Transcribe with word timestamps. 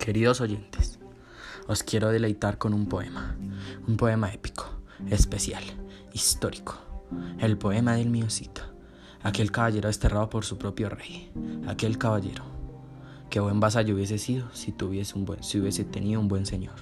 Queridos 0.00 0.40
oyentes, 0.40 0.98
os 1.68 1.82
quiero 1.82 2.08
deleitar 2.08 2.56
con 2.56 2.72
un 2.72 2.86
poema, 2.86 3.36
un 3.86 3.98
poema 3.98 4.32
épico, 4.32 4.64
especial, 5.10 5.62
histórico, 6.14 6.78
el 7.38 7.58
poema 7.58 7.96
del 7.96 8.08
Miocito, 8.08 8.62
aquel 9.22 9.52
caballero 9.52 9.88
desterrado 9.88 10.30
por 10.30 10.46
su 10.46 10.56
propio 10.56 10.88
rey, 10.88 11.30
aquel 11.68 11.98
caballero 11.98 12.44
que 13.28 13.40
buen 13.40 13.60
vasallo 13.60 13.94
hubiese 13.94 14.16
sido 14.16 14.48
si, 14.54 14.72
tuviese 14.72 15.18
un 15.18 15.26
buen, 15.26 15.42
si 15.42 15.60
hubiese 15.60 15.84
tenido 15.84 16.18
un 16.18 16.28
buen 16.28 16.46
señor, 16.46 16.76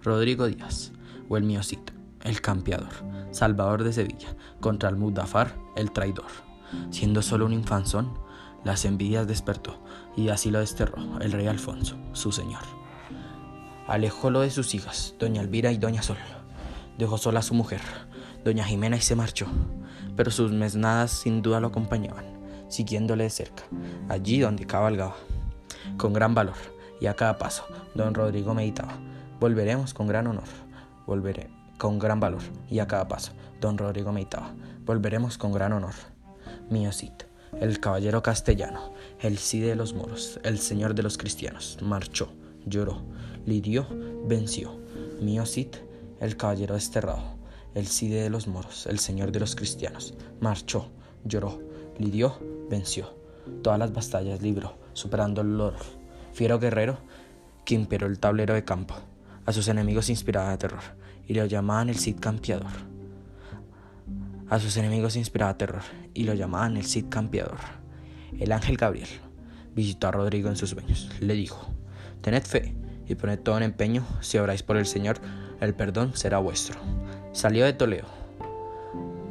Rodrigo 0.00 0.46
Díaz, 0.46 0.92
o 1.28 1.36
el 1.36 1.42
Miocito, 1.42 1.92
el 2.22 2.40
campeador, 2.40 2.92
salvador 3.32 3.82
de 3.82 3.92
Sevilla, 3.92 4.36
contra 4.60 4.88
el 4.88 4.96
Mudafar, 4.96 5.58
el 5.74 5.90
traidor, 5.90 6.30
siendo 6.90 7.22
solo 7.22 7.44
un 7.44 7.54
infanzón, 7.54 8.14
las 8.64 8.84
envidias 8.84 9.26
despertó 9.26 9.82
y 10.16 10.28
así 10.28 10.50
lo 10.50 10.60
desterró 10.60 11.20
el 11.20 11.32
rey 11.32 11.46
Alfonso, 11.46 11.96
su 12.12 12.32
señor. 12.32 12.62
Alejólo 13.86 14.40
de 14.40 14.50
sus 14.50 14.74
hijas, 14.74 15.14
doña 15.18 15.42
Elvira 15.42 15.72
y 15.72 15.78
doña 15.78 16.02
Sol. 16.02 16.16
Dejó 16.98 17.18
sola 17.18 17.40
a 17.40 17.42
su 17.42 17.54
mujer, 17.54 17.80
doña 18.44 18.64
Jimena, 18.64 18.96
y 18.96 19.00
se 19.00 19.16
marchó, 19.16 19.46
pero 20.16 20.30
sus 20.30 20.52
mesnadas 20.52 21.10
sin 21.10 21.42
duda 21.42 21.60
lo 21.60 21.68
acompañaban, 21.68 22.24
siguiéndole 22.68 23.24
de 23.24 23.30
cerca, 23.30 23.64
allí 24.08 24.38
donde 24.38 24.66
cabalgaba. 24.66 25.16
Con 25.96 26.12
gran 26.12 26.34
valor 26.34 26.56
y 27.00 27.06
a 27.06 27.14
cada 27.14 27.38
paso, 27.38 27.64
don 27.94 28.14
Rodrigo 28.14 28.54
meditaba, 28.54 28.98
volveremos 29.40 29.94
con 29.94 30.06
gran 30.06 30.26
honor, 30.28 30.48
volveré 31.06 31.50
con 31.76 31.98
gran 31.98 32.20
valor 32.20 32.42
y 32.70 32.78
a 32.78 32.86
cada 32.86 33.08
paso, 33.08 33.32
don 33.60 33.76
Rodrigo 33.76 34.12
meditaba, 34.12 34.54
volveremos 34.84 35.38
con 35.38 35.52
gran 35.52 35.72
honor. 35.72 35.94
Mío 36.70 36.92
el 37.60 37.80
caballero 37.80 38.22
castellano, 38.22 38.92
el 39.20 39.38
Cid 39.38 39.66
de 39.66 39.76
los 39.76 39.94
moros, 39.94 40.40
el 40.42 40.58
señor 40.58 40.94
de 40.94 41.02
los 41.02 41.18
cristianos, 41.18 41.78
marchó, 41.80 42.32
lloró, 42.66 43.02
lidió, 43.46 43.86
venció. 44.26 44.80
Mío 45.20 45.46
Cid, 45.46 45.68
el 46.20 46.36
caballero 46.36 46.74
desterrado, 46.74 47.22
el 47.74 47.86
Cid 47.86 48.14
de 48.14 48.30
los 48.30 48.48
moros, 48.48 48.86
el 48.86 48.98
señor 48.98 49.32
de 49.32 49.40
los 49.40 49.54
cristianos, 49.54 50.14
marchó, 50.40 50.88
lloró, 51.24 51.60
lidió, 51.98 52.38
venció. 52.68 53.14
Todas 53.62 53.78
las 53.78 53.92
batallas 53.92 54.42
libró, 54.42 54.74
superando 54.92 55.42
el 55.42 55.56
dolor. 55.56 55.74
Fiero 56.32 56.58
guerrero 56.58 56.98
que 57.64 57.74
imperó 57.74 58.06
el 58.06 58.18
tablero 58.18 58.54
de 58.54 58.64
campo. 58.64 58.94
A 59.44 59.52
sus 59.52 59.68
enemigos 59.68 60.08
inspiraba 60.08 60.56
terror 60.58 60.82
y 61.26 61.34
lo 61.34 61.44
llamaban 61.46 61.88
el 61.88 61.98
Cid 61.98 62.18
campeador. 62.20 62.91
A 64.52 64.60
sus 64.60 64.76
enemigos 64.76 65.16
inspiraba 65.16 65.56
terror 65.56 65.80
y 66.12 66.24
lo 66.24 66.34
llamaban 66.34 66.76
el 66.76 66.84
Cid 66.84 67.06
campeador. 67.08 67.56
El 68.38 68.52
ángel 68.52 68.76
Gabriel 68.76 69.08
visitó 69.74 70.08
a 70.08 70.10
Rodrigo 70.10 70.50
en 70.50 70.56
sus 70.56 70.68
sueños. 70.68 71.08
Le 71.20 71.32
dijo, 71.32 71.70
Tened 72.20 72.42
fe 72.42 72.74
y 73.08 73.14
poned 73.14 73.38
todo 73.38 73.56
en 73.56 73.62
empeño, 73.62 74.04
si 74.20 74.36
obráis 74.36 74.62
por 74.62 74.76
el 74.76 74.84
Señor, 74.84 75.16
el 75.62 75.72
perdón 75.72 76.14
será 76.14 76.36
vuestro. 76.36 76.78
Salió 77.32 77.64
de 77.64 77.72
Toledo, 77.72 78.08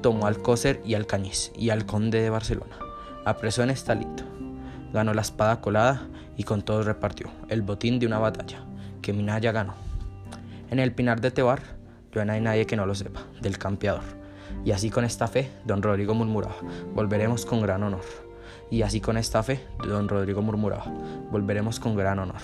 tomó 0.01 0.25
Alcócer 0.25 0.81
y 0.83 0.95
Alcañiz 0.95 1.51
y 1.55 1.69
al 1.69 1.85
conde 1.85 2.19
de 2.19 2.31
Barcelona, 2.31 2.79
apresó 3.23 3.61
en 3.61 3.69
Estalito, 3.69 4.23
ganó 4.91 5.13
la 5.13 5.21
espada 5.21 5.61
colada 5.61 6.01
y 6.35 6.45
con 6.45 6.63
todos 6.63 6.87
repartió 6.87 7.29
el 7.47 7.61
botín 7.61 7.99
de 7.99 8.07
una 8.07 8.17
batalla 8.17 8.65
que 9.03 9.13
Minaya 9.13 9.51
ganó. 9.51 9.75
En 10.71 10.79
el 10.79 10.95
pinar 10.95 11.21
de 11.21 11.29
Tebar, 11.29 11.61
ya 12.11 12.25
no 12.25 12.33
hay 12.33 12.41
nadie 12.41 12.65
que 12.65 12.75
no 12.75 12.87
lo 12.87 12.95
sepa, 12.95 13.21
del 13.39 13.59
campeador 13.59 14.20
y 14.63 14.71
así 14.71 14.89
con 14.89 15.05
esta 15.05 15.27
fe, 15.27 15.51
don 15.65 15.81
Rodrigo 15.81 16.13
murmuraba, 16.13 16.57
volveremos 16.93 17.45
con 17.45 17.61
gran 17.61 17.83
honor. 17.83 18.05
Y 18.69 18.83
así 18.83 19.01
con 19.01 19.17
esta 19.17 19.43
fe, 19.43 19.65
don 19.85 20.07
Rodrigo 20.07 20.41
murmuraba, 20.41 20.85
volveremos 21.31 21.79
con 21.79 21.95
gran 21.95 22.19
honor. 22.19 22.41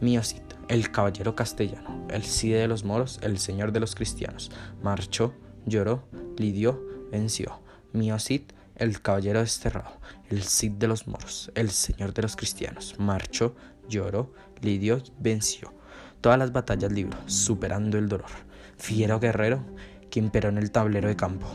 Mío 0.00 0.22
Cid, 0.22 0.42
el 0.68 0.90
caballero 0.90 1.34
castellano, 1.34 2.06
el 2.10 2.22
Cid 2.22 2.54
de 2.54 2.68
los 2.68 2.84
moros, 2.84 3.18
el 3.22 3.38
señor 3.38 3.72
de 3.72 3.80
los 3.80 3.94
cristianos, 3.94 4.50
marchó, 4.82 5.32
lloró, 5.64 6.04
lidió, 6.36 6.80
venció. 7.10 7.60
Mío 7.92 8.18
Cid, 8.18 8.42
el 8.76 9.00
caballero 9.00 9.40
desterrado, 9.40 9.92
el 10.28 10.42
Cid 10.42 10.72
de 10.72 10.86
los 10.86 11.06
moros, 11.06 11.50
el 11.54 11.70
señor 11.70 12.12
de 12.12 12.22
los 12.22 12.36
cristianos, 12.36 12.94
marchó, 12.98 13.56
lloró, 13.88 14.34
lidió, 14.60 15.02
venció. 15.18 15.72
Todas 16.20 16.38
las 16.38 16.52
batallas 16.52 16.92
libró, 16.92 17.18
superando 17.26 17.96
el 17.96 18.08
dolor. 18.08 18.30
Fiero 18.76 19.18
guerrero, 19.18 19.64
que 20.10 20.20
imperó 20.20 20.48
en 20.48 20.58
el 20.58 20.70
tablero 20.70 21.08
de 21.08 21.16
campo. 21.16 21.46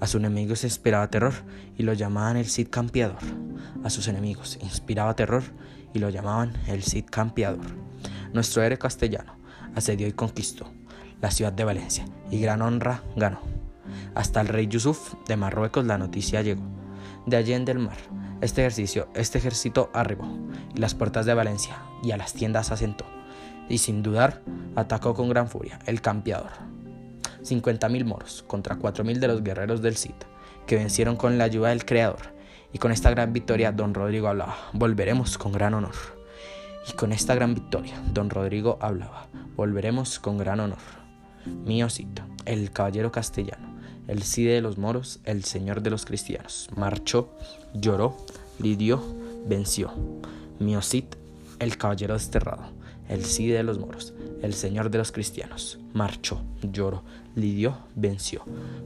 A 0.00 0.06
sus 0.06 0.20
enemigos 0.20 0.64
inspiraba 0.64 1.10
terror 1.10 1.34
y 1.76 1.82
lo 1.82 1.92
llamaban 1.92 2.36
el 2.36 2.46
Cid 2.46 2.68
campeador. 2.70 3.18
A 3.84 3.90
sus 3.90 4.08
enemigos 4.08 4.58
inspiraba 4.62 5.16
terror 5.16 5.42
y 5.92 5.98
lo 5.98 6.10
llamaban 6.10 6.52
el 6.66 6.82
Cid 6.82 7.06
campeador. 7.10 7.66
Nuestro 8.32 8.62
héroe 8.62 8.78
castellano 8.78 9.36
asedió 9.74 10.06
y 10.06 10.12
conquistó 10.12 10.70
la 11.20 11.30
ciudad 11.30 11.52
de 11.52 11.64
Valencia 11.64 12.04
y 12.30 12.40
gran 12.40 12.62
honra 12.62 13.02
ganó. 13.16 13.40
Hasta 14.14 14.40
el 14.40 14.48
rey 14.48 14.66
Yusuf 14.66 15.14
de 15.26 15.36
Marruecos 15.36 15.86
la 15.86 15.98
noticia 15.98 16.42
llegó. 16.42 16.62
De 17.26 17.36
allí 17.36 17.52
en 17.52 17.64
del 17.64 17.78
mar, 17.78 17.96
este, 18.40 18.62
ejercicio, 18.62 19.08
este 19.14 19.38
ejército 19.38 19.90
arribó 19.94 20.26
y 20.74 20.78
las 20.78 20.94
puertas 20.94 21.26
de 21.26 21.34
Valencia 21.34 21.76
y 22.02 22.10
a 22.10 22.16
las 22.16 22.34
tiendas 22.34 22.70
asentó. 22.70 23.04
Y 23.68 23.78
sin 23.78 24.02
dudar, 24.02 24.42
atacó 24.76 25.14
con 25.14 25.28
gran 25.28 25.48
furia 25.48 25.78
el 25.86 26.00
campeador. 26.00 26.75
50.000 27.46 28.04
moros 28.04 28.44
contra 28.46 28.76
4.000 28.76 29.18
de 29.18 29.28
los 29.28 29.42
guerreros 29.42 29.82
del 29.82 29.96
Cid, 29.96 30.14
que 30.66 30.76
vencieron 30.76 31.16
con 31.16 31.38
la 31.38 31.44
ayuda 31.44 31.70
del 31.70 31.84
Creador. 31.84 32.34
Y 32.72 32.78
con 32.78 32.92
esta 32.92 33.10
gran 33.10 33.32
victoria, 33.32 33.72
don 33.72 33.94
Rodrigo 33.94 34.28
hablaba, 34.28 34.56
volveremos 34.72 35.38
con 35.38 35.52
gran 35.52 35.74
honor. 35.74 35.94
Y 36.88 36.92
con 36.92 37.12
esta 37.12 37.34
gran 37.34 37.54
victoria, 37.54 38.00
don 38.12 38.30
Rodrigo 38.30 38.78
hablaba, 38.80 39.28
volveremos 39.56 40.18
con 40.18 40.38
gran 40.38 40.60
honor. 40.60 40.78
Mío 41.64 41.88
Cid, 41.88 42.18
el 42.44 42.70
caballero 42.72 43.10
castellano, 43.12 43.76
el 44.08 44.22
Cid 44.22 44.48
de 44.48 44.60
los 44.60 44.78
moros, 44.78 45.20
el 45.24 45.44
señor 45.44 45.82
de 45.82 45.90
los 45.90 46.04
cristianos, 46.04 46.68
marchó, 46.76 47.32
lloró, 47.74 48.16
lidió, 48.58 49.02
venció. 49.46 49.92
Mío 50.58 50.82
Cid, 50.82 51.04
el 51.58 51.76
caballero 51.76 52.14
desterrado, 52.14 52.70
el 53.08 53.24
Cid 53.24 53.54
de 53.54 53.62
los 53.62 53.78
moros, 53.78 54.12
el 54.46 54.54
señor 54.54 54.90
de 54.90 54.98
los 54.98 55.12
cristianos, 55.12 55.78
marchó, 55.92 56.42
lloró, 56.62 57.02
lidió, 57.34 57.76
venció. 57.94 58.44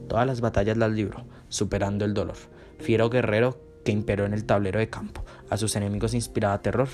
Todas 0.09 0.25
las 0.25 0.41
batallas 0.41 0.75
las 0.75 0.91
libró, 0.91 1.23
superando 1.49 2.03
el 2.03 2.13
dolor. 2.13 2.35
Fiero 2.79 3.09
guerrero 3.09 3.61
que 3.85 3.91
imperó 3.91 4.25
en 4.25 4.33
el 4.33 4.45
tablero 4.45 4.79
de 4.79 4.89
campo. 4.89 5.23
A 5.49 5.57
sus 5.57 5.75
enemigos 5.75 6.13
inspiraba 6.13 6.61
terror 6.61 6.89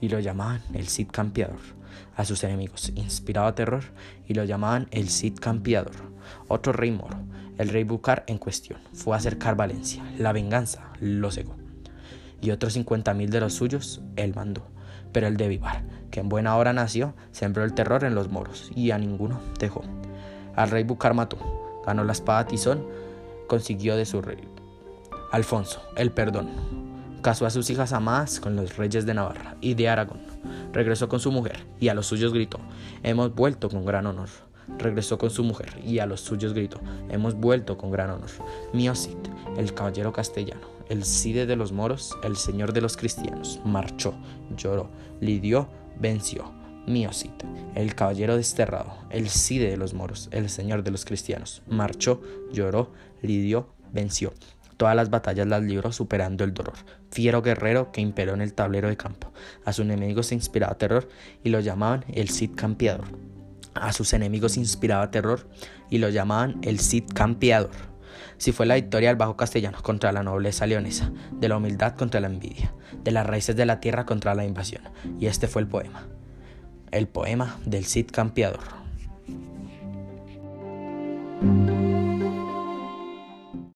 y 0.00 0.08
lo 0.08 0.20
llamaban 0.20 0.62
el 0.72 0.88
Cid 0.88 1.08
campeador. 1.10 1.60
A 2.16 2.24
sus 2.24 2.44
enemigos 2.44 2.92
inspiraba 2.94 3.54
terror 3.54 3.82
y 4.28 4.34
lo 4.34 4.44
llamaban 4.44 4.88
el 4.92 5.08
Cid 5.08 5.38
campeador. 5.38 5.96
Otro 6.48 6.72
rey 6.72 6.90
moro, 6.90 7.18
el 7.58 7.68
rey 7.68 7.84
Bucar 7.84 8.24
en 8.28 8.38
cuestión, 8.38 8.80
fue 8.92 9.14
a 9.14 9.18
acercar 9.18 9.56
Valencia. 9.56 10.04
La 10.18 10.32
venganza 10.32 10.92
lo 11.00 11.30
cegó. 11.30 11.56
Y 12.40 12.50
otros 12.50 12.72
cincuenta 12.74 13.14
mil 13.14 13.30
de 13.30 13.40
los 13.40 13.54
suyos 13.54 14.00
él 14.16 14.32
mandó. 14.34 14.66
Pero 15.12 15.26
el 15.26 15.36
de 15.36 15.48
Vivar, 15.48 15.82
que 16.10 16.20
en 16.20 16.28
buena 16.28 16.56
hora 16.56 16.72
nació, 16.72 17.14
sembró 17.30 17.64
el 17.64 17.74
terror 17.74 18.04
en 18.04 18.14
los 18.14 18.30
moros 18.30 18.70
y 18.74 18.90
a 18.90 18.98
ninguno 18.98 19.40
dejó. 19.58 19.82
Al 20.56 20.70
rey 20.70 20.84
Bucar 20.84 21.14
mató, 21.14 21.38
ganó 21.86 22.04
la 22.04 22.12
espada 22.12 22.46
Tizón, 22.46 22.86
consiguió 23.48 23.96
de 23.96 24.06
su 24.06 24.22
rey. 24.22 24.48
Alfonso, 25.32 25.82
el 25.96 26.10
perdón. 26.10 26.50
Casó 27.22 27.46
a 27.46 27.50
sus 27.50 27.70
hijas 27.70 27.92
amadas 27.92 28.40
con 28.40 28.56
los 28.56 28.76
reyes 28.76 29.06
de 29.06 29.14
Navarra 29.14 29.56
y 29.60 29.74
de 29.74 29.88
Aragón. 29.88 30.20
Regresó 30.72 31.08
con 31.08 31.20
su 31.20 31.30
mujer 31.30 31.64
y 31.78 31.88
a 31.88 31.94
los 31.94 32.06
suyos 32.06 32.32
gritó, 32.32 32.58
hemos 33.02 33.34
vuelto 33.34 33.68
con 33.68 33.84
gran 33.84 34.06
honor. 34.06 34.28
Regresó 34.78 35.18
con 35.18 35.30
su 35.30 35.44
mujer 35.44 35.80
y 35.84 35.98
a 35.98 36.06
los 36.06 36.20
suyos 36.20 36.52
gritó, 36.52 36.80
hemos 37.08 37.34
vuelto 37.34 37.76
con 37.76 37.90
gran 37.90 38.10
honor. 38.10 38.30
Mío 38.72 38.94
Cid, 38.94 39.16
el 39.56 39.72
caballero 39.74 40.12
castellano, 40.12 40.66
el 40.88 41.04
Cide 41.04 41.46
de 41.46 41.56
los 41.56 41.72
moros, 41.72 42.16
el 42.22 42.36
señor 42.36 42.72
de 42.72 42.80
los 42.80 42.96
cristianos, 42.96 43.60
marchó, 43.64 44.14
lloró, 44.56 44.90
lidió, 45.20 45.68
venció 45.98 46.62
Cid, 47.12 47.30
el 47.74 47.94
caballero 47.94 48.36
desterrado, 48.36 48.92
el 49.10 49.28
Cide 49.28 49.70
de 49.70 49.76
los 49.76 49.94
moros, 49.94 50.28
el 50.32 50.48
señor 50.50 50.82
de 50.82 50.90
los 50.90 51.04
cristianos, 51.04 51.62
marchó, 51.68 52.20
lloró, 52.52 52.92
lidió, 53.20 53.68
venció. 53.92 54.32
Todas 54.76 54.96
las 54.96 55.10
batallas 55.10 55.46
las 55.46 55.62
libró 55.62 55.92
superando 55.92 56.42
el 56.42 56.54
dolor. 56.54 56.74
Fiero 57.10 57.40
guerrero 57.40 57.92
que 57.92 58.00
imperó 58.00 58.34
en 58.34 58.40
el 58.40 58.52
tablero 58.52 58.88
de 58.88 58.96
campo. 58.96 59.32
A 59.64 59.72
sus 59.72 59.84
enemigos 59.84 60.32
inspiraba 60.32 60.76
terror 60.76 61.08
y 61.44 61.50
lo 61.50 61.60
llamaban 61.60 62.04
el 62.12 62.30
Cid 62.30 62.56
campeador. 62.56 63.06
A 63.74 63.92
sus 63.92 64.12
enemigos 64.12 64.56
inspiraba 64.56 65.10
terror 65.10 65.48
y 65.88 65.98
lo 65.98 66.08
llamaban 66.08 66.58
el 66.62 66.80
Cid 66.80 67.04
campeador. 67.14 67.70
Si 68.36 68.52
fue 68.52 68.66
la 68.66 68.74
victoria 68.74 69.08
del 69.08 69.16
bajo 69.16 69.36
castellano 69.36 69.78
contra 69.82 70.12
la 70.12 70.22
nobleza 70.22 70.66
leonesa, 70.66 71.12
de 71.32 71.48
la 71.48 71.56
humildad 71.56 71.94
contra 71.94 72.20
la 72.20 72.28
envidia, 72.28 72.72
de 73.02 73.10
las 73.10 73.26
raíces 73.26 73.56
de 73.56 73.66
la 73.66 73.80
tierra 73.80 74.06
contra 74.06 74.34
la 74.34 74.44
invasión. 74.44 74.82
Y 75.18 75.26
este 75.26 75.48
fue 75.48 75.62
el 75.62 75.68
poema 75.68 76.06
el 76.92 77.08
poema 77.08 77.58
del 77.64 77.86
Cid 77.86 78.10
Campeador. 78.12 78.60